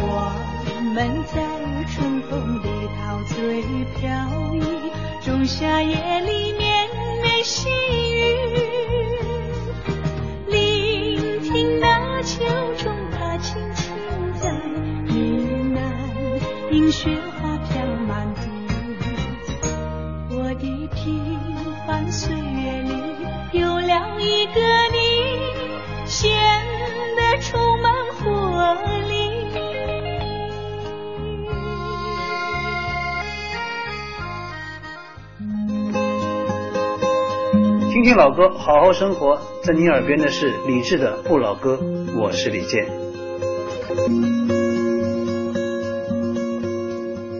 [0.00, 0.32] 我
[0.94, 1.36] 们在
[1.86, 2.66] 春风里
[3.00, 3.62] 陶醉
[3.98, 4.47] 飘。
[5.48, 6.86] 夏夜里面
[7.22, 7.97] 的星。
[37.98, 39.40] 听听老歌，好好生活。
[39.64, 41.78] 在你耳边的是李志的《不老歌》，
[42.16, 42.86] 我是李健。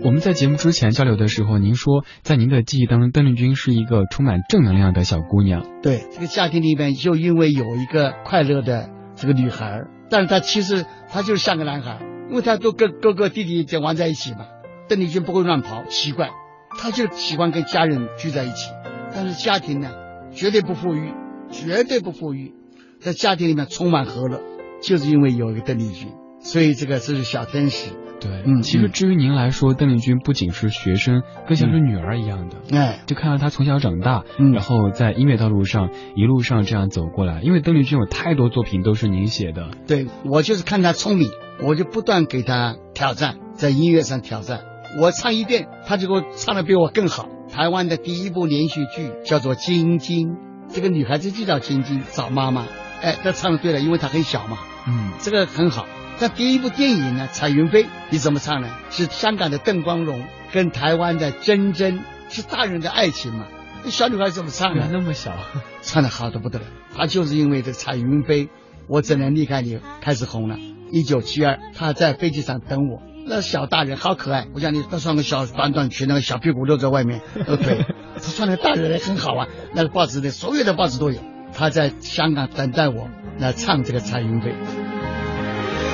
[0.03, 5.65] 我们在节目之前交流的时候，您说在您的记忆当中，邓丽君是一个充满正能量的小姑娘。
[5.81, 14.47] 对，这个家庭里面就因为有一个快乐的这个女孩，但是她其实她就是像个男孩，因为她都跟哥哥弟弟在玩在一起嘛。
[14.89, 16.31] 邓丽君不会乱跑，奇怪，
[16.77, 18.73] 她就喜欢跟家人聚在一起。
[19.15, 19.93] 但是家庭呢，
[20.39, 21.13] 绝对不富裕，
[21.51, 22.55] 绝对不富裕，
[23.01, 24.41] 在家庭里面充满和乐，
[24.81, 27.91] 就是因为有一个邓丽君，所以这个这是小天使。
[28.21, 32.57] 对，嗯其实至于您来说，邓丽君不仅是学生，更像是女儿一样的。
[32.71, 37.41] 哎，就看到她从小长大，嗯然后在音乐道路上一路上这样走过来。
[37.43, 41.29] 因为邓丽君有太多作品都是您写的，对我就是看她聪明，
[41.65, 44.61] 我就不断给她挑战，在音乐上挑战。
[45.01, 47.29] 我唱一遍，她就给我唱的比我更好。
[47.51, 50.29] 台湾的第一部连续剧叫做《晶晶》，
[50.69, 52.67] 这个女孩子就叫晶晶，找妈妈。
[53.03, 55.87] 哎，她唱的对了，因为她很小嘛，嗯，这个很好。
[56.21, 58.69] 那第一部电影呢，《彩云飞》，你怎么唱呢？
[58.91, 63.47] 是香港的邓光荣跟台湾的珍珍，是大人的爱情嘛？
[63.85, 64.89] 那小女孩怎么唱呢？
[64.91, 65.33] 那么小，
[65.81, 66.65] 唱的好的不得了。
[66.95, 68.49] 她就是因为这彩云飞，
[68.89, 70.59] 我怎能离开你开始红了。
[70.91, 74.47] 一九七二，她在飞机上等我，那小大人好可爱。
[74.55, 77.85] 我讲你，他穿个小短短裙，那个小屁股露在外面，那个腿，
[78.17, 79.47] 他穿的大人也很好啊。
[79.75, 81.19] 那个报纸的所有的报纸都有。
[81.53, 84.55] 他在香港等待我来唱这个彩云飞。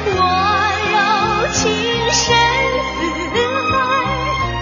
[0.07, 0.21] 我
[0.91, 0.97] 柔
[1.53, 1.71] 情
[2.11, 2.37] 深
[3.33, 3.37] 似
[3.71, 3.75] 海，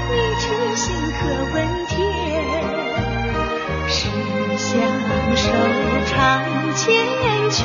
[0.09, 1.21] 你痴心可
[1.55, 1.57] 问
[1.89, 1.93] 天。
[3.89, 4.09] 是
[4.57, 4.71] 相
[5.37, 5.45] 守
[6.07, 6.13] 长
[6.75, 6.81] 缱
[7.51, 7.61] 绻，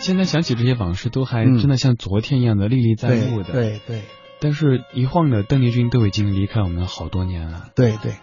[0.00, 3.52] 现在想起这些往事，都还嗯真的像昨天一样的历历在目的。
[3.52, 4.02] 对对
[4.40, 7.66] 但是，一晃的邓丽君都已经离开我们好多年了。
[7.74, 8.14] 对对，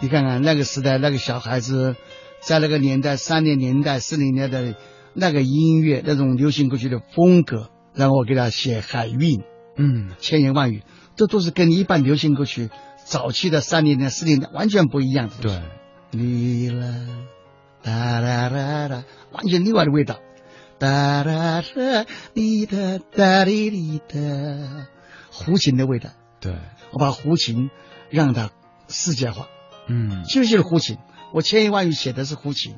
[0.00, 1.96] 你看看那个时代，那个小孩子，
[2.40, 4.76] 在那个年代，三零年代、四零年代的
[5.14, 9.42] 那个音乐，那种流行歌曲的风格，然后我给他写海韵，
[9.76, 10.84] 嗯，千言万语，
[11.16, 12.70] 这都是跟一般流行歌曲
[13.04, 15.34] 早期的三零年、四零年完全不一样的。
[15.42, 15.60] 对，
[16.12, 16.94] 你啦，
[17.82, 20.20] 哒啦啦啦，完全另外的味道。
[20.78, 24.16] 哒啦啦，你的哒滴滴哒，
[25.32, 26.10] 胡琴的味道。
[26.40, 26.54] 对，
[26.92, 27.70] 我把胡琴
[28.10, 28.50] 让它
[28.88, 29.48] 世界化，
[29.88, 30.98] 嗯，其实就是胡琴。
[31.32, 32.76] 我千言万语写的是胡琴，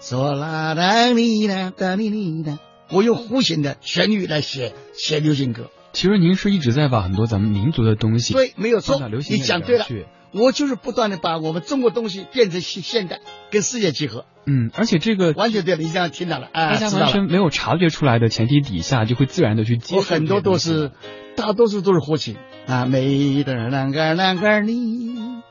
[0.00, 2.58] 嗦啦啦哩啦哒哩哩哒，
[2.90, 5.70] 我用胡琴的旋律来写写流行歌。
[5.92, 9.86] 其实您是一直在把很多咱们民族的东西，对，没有错你讲对了。
[10.32, 15.82] 我就是不断的把我们中国东西变成现现代，跟世界结合，嗯，而且这个完全对了。
[15.82, 20.92] 你这样听到了，啊，大完全没有察觉出来的前提底下，就会自然的去接受我很多都是，
[21.36, 25.42] 大多数都是活情啊，美的啷个啷个你，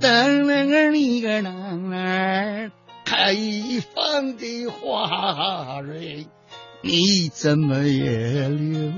[0.00, 2.70] 啷啷个你个啷啷，
[3.04, 3.34] 开
[3.94, 6.26] 放的花蕊，
[6.82, 8.92] 你怎么也留？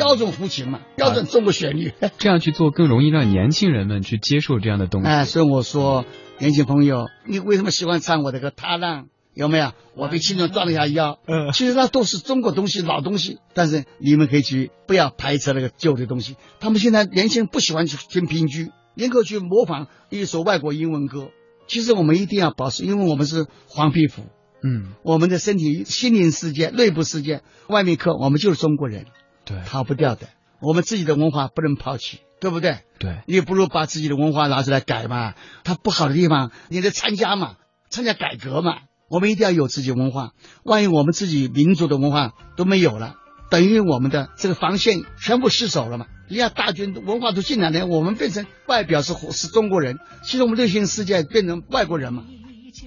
[0.00, 1.92] 标准胡琴嘛，标准中国旋律。
[2.18, 5.08] 这样去做更容易让年轻人们去接受这样的东西。
[5.08, 6.04] 哎，所以我说，
[6.38, 9.04] 年轻朋友，你为什么喜欢唱我的歌《踏浪》？
[9.34, 9.72] 有没有？
[9.94, 11.18] 我被青春撞了一下腰。
[11.26, 16.36] 嗯其实那都是中国东西、老东西，但是你们可以去不要排斥那个旧的东西。
[16.58, 21.28] 他们现在年轻人不喜欢去听评剧，宁可去模仿一首外国英文歌。
[21.68, 24.22] 其实我们一定要保持，因为我们是黄皮肤，
[24.64, 29.06] 嗯，我们的身体、心灵世界、内部世界、外面客，我们就是中国人，
[29.50, 30.28] 对逃不掉的。
[30.60, 32.78] 我们自己的文化不能抛弃，对不对？
[32.98, 35.34] 对，你不如把自己的文化拿出来改嘛，
[35.64, 37.56] 它不好的地方你得参加嘛，
[37.88, 38.78] 参加改革嘛。
[39.08, 40.32] 我们一定要有自己文化，
[40.62, 43.16] 万一我们自己民族的文化都没有了，
[43.50, 46.06] 等于我们的这个防线全部失守了嘛。
[46.28, 52.24] 人家大军文化都进来了，我们变成外表是是中国人，其实我们内心世界变成外国人嘛。
[52.72, 52.86] 酒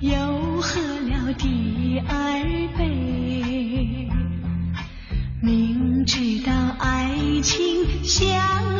[0.00, 2.42] 又喝了第二
[2.78, 4.08] 杯。
[5.40, 8.71] 明知道爱情像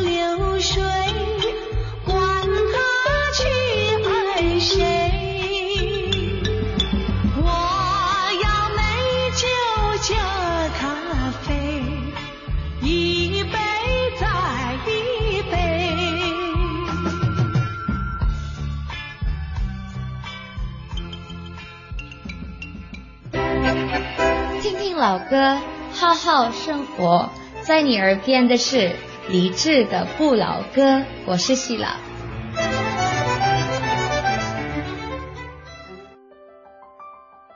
[25.29, 25.57] 歌，
[25.93, 27.29] 好好生活。
[27.61, 28.95] 在你耳边的是
[29.29, 31.87] 李志的不老歌，我是希老。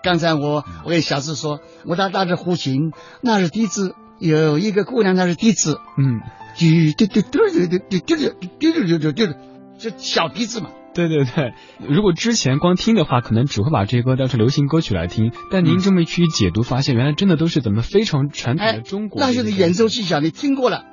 [0.02, 6.22] 刚才我我给小志说，我到大致胡琴，那是笛子，有一个姑娘，那是笛子，嗯，
[6.56, 9.36] 滴滴滴滴滴滴滴滴滴滴滴滴，
[9.78, 10.70] 这小笛子嘛。
[10.98, 11.54] 对对对，
[11.88, 15.32] 如果之前光听的话，可能只会把这些歌当成流行歌曲来听。
[15.52, 19.22] 但您这么一去解读，发现原来真的都是咱们非常传统的中国。
[19.22, 20.86] 那就是演奏技巧，你听过了，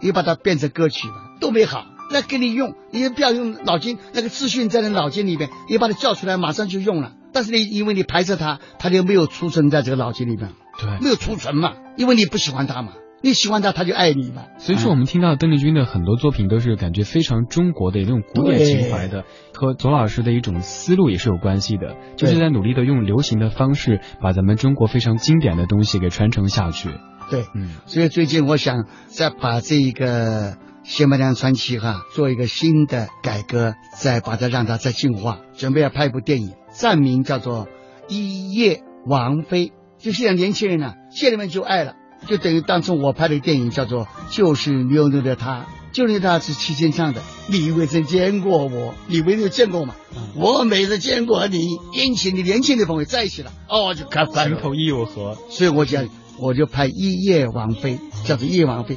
[0.00, 1.86] 你把它变成歌曲嘛，都没好。
[2.10, 7.12] 那给你用，你不要用脑筋，那个资讯在你脑筋里面，你把它叫出来，马上就用了。
[7.32, 12.92] 但是你因为你排斥它，它就没有储存在这个脑筋里面，对，没有储存嘛，因为你不喜欢它嘛。
[13.22, 14.46] 你喜欢他，他就爱你嘛。
[14.58, 26.90] 所以说，我们听到邓丽君的很多作品都是感觉非常中国的那种古典情怀的，和左老师的一种思路也是有关系的，就是在努力的用流行的方式把咱们中国非常经典的东西给传承下去。
[27.30, 27.70] 对，嗯。
[27.86, 30.52] 所以最近我想再把这一个
[30.82, 37.66] 《新白娘传奇》哈做一个新的改革，再把它让它再进化，准备要拍一部电影，站名叫做
[38.08, 39.66] 《一夜王妃》，
[39.98, 41.94] 就现在年轻人呢，见了面就爱了。
[42.28, 45.60] 就等于当初我拍的电影叫做《就是妞妞的她》，
[45.92, 47.22] 就是她是齐秦唱的。
[47.48, 49.94] 你未曾见过我，你没有见过嘛？
[50.34, 55.36] 我每次见过你，引起你年轻的朋友在一起了，哦，就开翻头又合。
[55.50, 56.08] 所以我讲，
[56.38, 58.94] 我就拍《一夜王妃》，叫做《夜王妃》，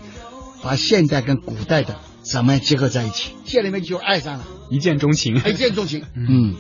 [0.62, 6.04] 把现代跟古代的怎么样结合在一起，见了面就爱上了，一见钟情，一见钟情。
[6.16, 6.56] 嗯。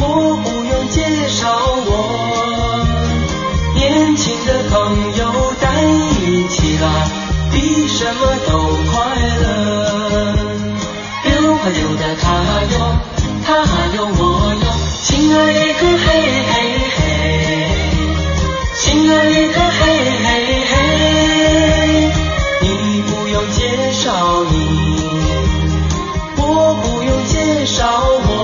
[0.00, 1.50] 我不用介绍
[1.84, 2.57] 我。
[3.78, 5.22] 年轻的朋友
[5.60, 5.64] 在
[6.20, 6.84] 一起啦，
[7.52, 8.52] 比什么都
[8.90, 8.92] 快
[9.38, 10.34] 乐。
[11.22, 12.26] 溜啊溜的他
[12.74, 12.74] 哟，
[13.46, 13.54] 他
[13.94, 14.20] 有我
[14.52, 14.66] 哟，
[15.04, 16.06] 亲爱的个嘿
[16.50, 16.52] 嘿
[16.96, 17.00] 嘿，
[18.74, 19.80] 亲爱的个嘿
[20.24, 20.26] 嘿
[20.70, 20.74] 嘿，
[22.62, 22.66] 你
[23.02, 23.58] 不用介
[23.92, 24.02] 绍
[24.50, 24.56] 你，
[26.36, 26.42] 我
[26.82, 27.78] 不用介绍
[28.26, 28.34] 我，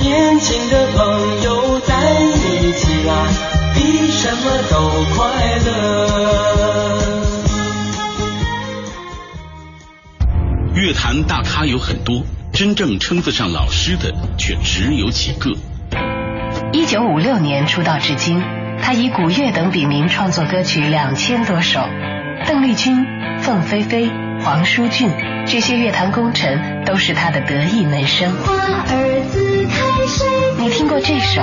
[0.00, 1.92] 年轻的朋友在
[2.22, 3.12] 一起啦。
[3.90, 4.76] 比什么都
[5.14, 5.68] 快乐。
[10.74, 12.22] 乐坛大咖有很多，
[12.52, 15.56] 真正称得上老师的却只有几个。
[16.72, 18.42] 一九五六年出道至今，
[18.82, 21.80] 他以古乐等笔名创作歌曲两千多首。
[22.46, 23.06] 邓丽君、
[23.40, 24.10] 凤飞飞、
[24.44, 25.10] 黄舒骏
[25.46, 28.36] 这些乐坛功臣都是他的得意门生。
[30.58, 31.42] 你听过这首？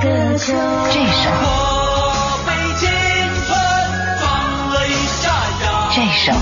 [0.00, 0.52] 这首，
[5.92, 6.32] 这首，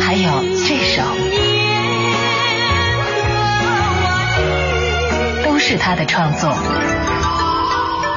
[0.00, 0.30] 还有
[0.66, 1.02] 这首，
[5.44, 6.54] 都是他的创作。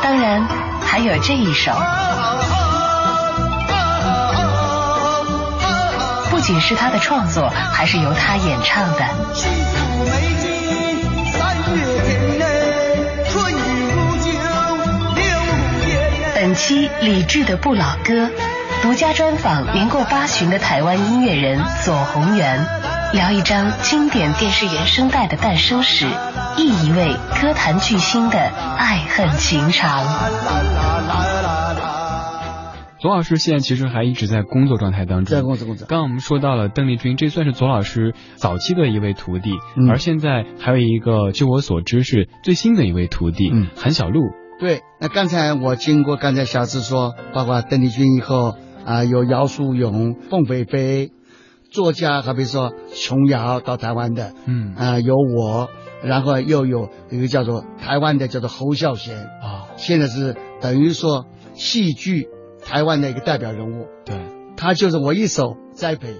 [0.01, 0.47] 当然，
[0.85, 1.73] 还有这一首，
[6.29, 9.86] 不仅是他的创作，还是由他演唱的。
[16.57, 18.31] 期李志的不老歌，
[18.81, 22.65] 独家专访年过八旬的台湾音乐人左宏元，
[23.13, 26.07] 聊一张经典电视原声带的诞生史，
[26.57, 30.03] 忆一位歌坛巨星的爱恨情长。
[32.99, 35.85] 左老师现在其实还一直在工作状态当中，在工作工作。
[35.87, 39.51] 刚刚我们说到了邓丽君，这算是左老师早期的一位徒弟，
[39.91, 44.23] 而现在还有一个，据我所知是最新的一位徒弟，韩小璐。
[44.59, 48.55] 对，那刚才我经过刚才小志说，包括邓丽君以后
[48.85, 51.11] 啊，有姚淑勇、凤飞飞，
[51.69, 54.73] 作家，好比说琼瑶到台湾的，嗯。
[54.75, 55.69] 啊，有我，
[56.01, 62.27] 然后又有一个叫做台湾的叫做侯孝贤啊，现在是等于说戏剧
[62.65, 64.15] 台湾的一个代表人物，对，
[64.55, 66.15] 他就是我一手栽培，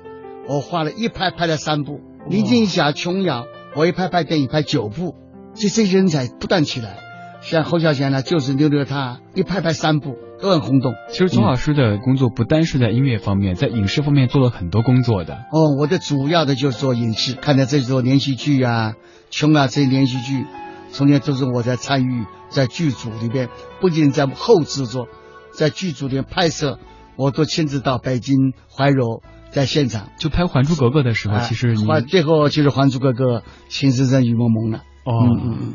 [0.47, 5.15] 我画了一拍拍了三部，林青霞、琼瑶，我一拍拍电影拍九部，
[5.55, 6.99] 这些人才不断起来。
[7.41, 10.93] 像侯孝贤呢，就是溜溜他一拍拍三部都很轰动。
[11.09, 15.35] 其实钟老师的工作不单是在音乐方面，在影视方面做了很多工作的。
[15.51, 18.93] 哦，我的主要的就是做影视，看到这些连续剧啊、
[19.29, 20.45] 琼啊这些连续剧，
[20.91, 25.07] 从前都是我在参与，在剧组里边，不仅在后制作，
[25.51, 26.79] 在剧组里面拍摄，
[27.15, 29.21] 我都亲自到北京怀柔
[29.51, 30.09] 在现场。
[30.17, 34.79] 就拍《还珠格格》的时候，其实你最后就是《还珠格格》，情深深雨蒙蒙了。
[35.05, 35.23] 哦。
[35.23, 35.73] 嗯嗯嗯。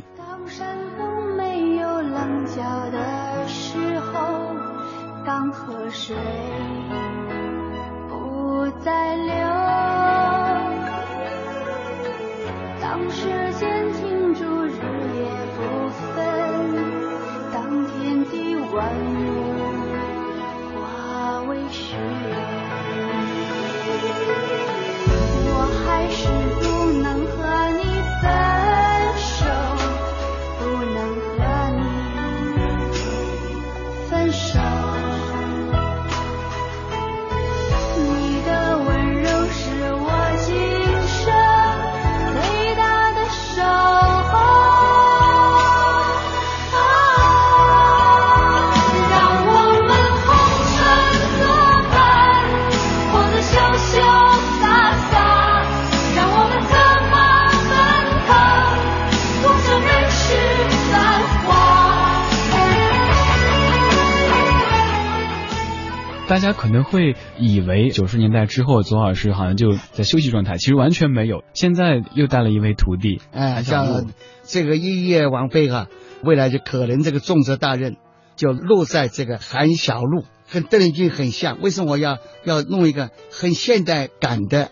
[26.22, 26.71] 是
[66.43, 71.43] 家可能会以为九十年代之后，左老师好像就在休息状态，其实完全没有。
[71.55, 74.07] 现在又带了一位徒弟，哎，像
[74.43, 75.86] 这个音乐王妃哈、
[76.22, 77.97] 未来就可能这个重责大任
[78.36, 81.61] 就落在这个韩小璐，跟邓丽君很像。
[81.62, 84.70] 为什么我要要弄一个很现代感的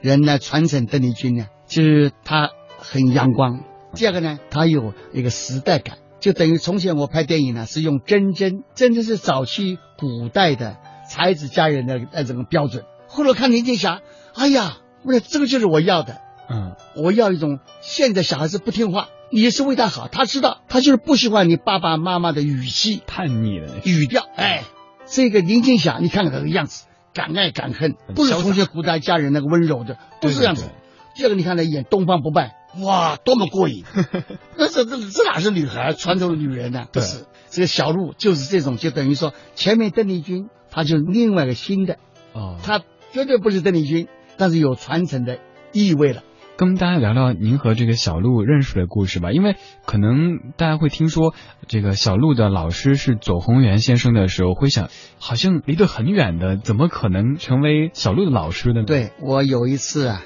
[0.00, 1.46] 人来传承邓丽君呢？
[1.66, 3.60] 就是她很阳光，
[3.94, 10.78] 第二个呢，她有一个时代感，就等于从前我拍电影呢是用真真，真真是早期古代的
[11.10, 12.84] 才子佳人的那种标准。
[13.08, 14.00] 后来看林青霞，
[14.32, 16.18] 哎呀，为了这个就是我要的。
[16.48, 24.26] 嗯，我要一种现在小孩子不听话，你是为他好，他知道，他就是不喜欢你爸爸妈妈的语气、叛逆的语调。
[24.36, 24.62] 哎，
[25.06, 30.70] 这个林青霞，你看看她的样子，敢爱敢恨，不是从前古代佳人那个温柔的，不是这样子。
[31.14, 33.84] 第二个，你看她演东方不败，哇，多么过瘾！
[34.56, 36.86] 那这这这哪是女孩，传统的女人呢？
[36.92, 41.98] 不是，这个小鹿就是这种，就等于说前面邓丽君，她就是另外一个新的，
[42.32, 42.80] 哦，他
[43.12, 45.38] 绝对不是邓丽君，但是有传承的
[45.72, 46.22] 意味了。
[46.56, 49.56] 跟大家聊聊您和这个小鹿认识的故事吧，因为
[49.86, 51.34] 可能大家会听说
[51.66, 58.86] 这个小鹿的老师是左宏元先生的时候，会想好像离得很远的，怎么可能成为小鹿的老师的呢？
[58.86, 60.22] 对我有一次啊，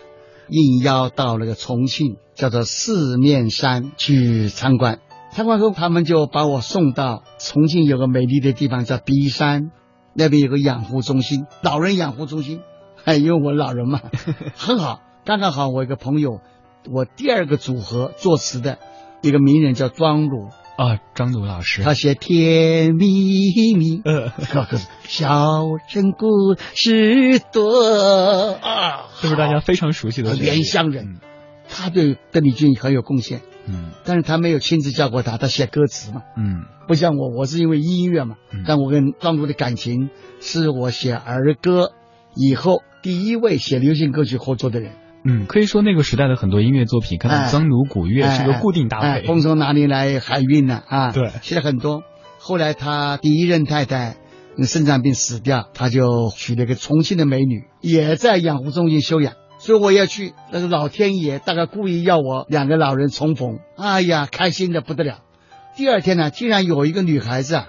[0.49, 4.99] 应邀到那个重庆，叫做四面山去参观。
[5.31, 9.71] 参观后，他们就把我送到重庆有个美丽的地方叫璧山，
[10.15, 12.61] 那边有个养护中心，老人养护中心。
[13.05, 14.01] 哎，因为我老人嘛，
[14.57, 15.69] 很好，刚刚好。
[15.69, 16.41] 我一个朋友，
[16.91, 18.79] 我第二个组合作词的
[19.21, 24.33] 一个名人叫庄鲁，啊，庄鲁老师，他写甜蜜蜜，呃，
[25.03, 28.53] 小城故事多。
[28.63, 31.19] 啊，这是大家非常熟悉的旋律莲香人，
[31.69, 38.37] 他对邓丽君很有贡献，嗯，但是他没有亲自教过他，他写歌词嘛，嗯，不像我，我是因为音乐嘛，
[38.67, 40.11] 但我跟庄主的感情
[40.41, 41.93] 是我写儿歌
[42.35, 44.93] 以后第一位写流行歌曲合作的人。
[45.25, 49.27] 嗯，可以说那个时代的很多音乐作品，看到哎张鲁古乐是个固定搭哎，配。
[49.27, 50.83] 风从哪里来，海运呢？
[50.87, 52.03] 啊，对写了很多。
[52.39, 54.17] 后来他第一任太太
[54.57, 59.33] 因为肾脏病死掉，他就娶了一个重庆的美女，也在养护中心休养。
[59.65, 65.21] 所以我要去，那个老天爷大概故意要我两个老人重逢，哎呀，开心的不得了。
[65.75, 67.69] 第二天呢，竟然有一个女孩子啊，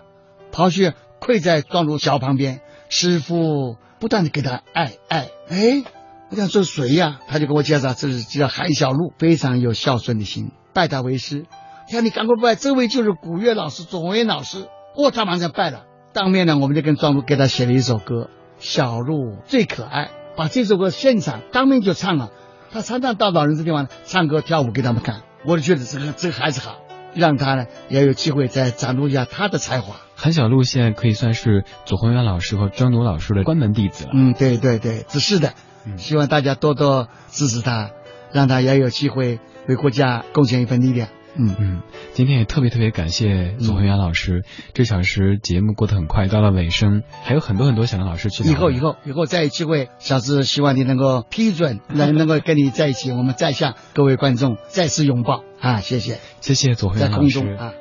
[0.51, 0.91] 跑去
[1.21, 5.85] 跪在庄主桥旁边，师傅不断的给她爱爱，哎，
[6.31, 11.45] 我想说谁呀、他就给我介绍，这是叫韩小璐，非常有孝顺的心，拜他为师。
[11.87, 14.67] 他说你赶快拜，这位就是古月老师左文老师。
[14.97, 15.85] 哦，他马上拜了。
[16.11, 18.23] 当面呢，我们就跟庄主给他写了一首歌，
[18.59, 20.05] 《小鹿最可爱》，
[20.35, 22.31] 把这首歌现场当面就唱了。
[22.71, 26.79] 他常常到老人这地方唱歌跳舞给他们看，我就觉得这个这个孩子好，
[27.13, 29.95] 让他呢也有机会再展露一下他的才华。
[30.15, 34.11] 韩小璐现在可以算是左宏元老师和张鲁老师的关门弟子了。
[34.13, 35.53] 嗯，对对对，只是的，
[35.97, 37.91] 希望大家多多支持他，
[38.33, 41.07] 让他也有机会为国家贡献一份力量。
[41.37, 41.81] 嗯嗯，
[42.13, 48.43] 今天也特别特别感谢左恒元老师，这小时节目过得很快，到了尾声，还有很多很多想跟老师去。
[48.49, 55.81] 以后以后以后再有机会，小志希望你能够批准，能能够跟你在一起，我们再向各位观众再次拥抱啊！
[55.81, 57.73] 谢谢，谢谢左宏在空元老师中啊。